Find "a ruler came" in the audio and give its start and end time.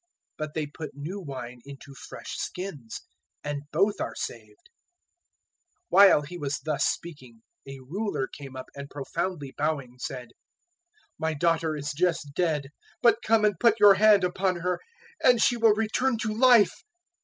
7.67-8.55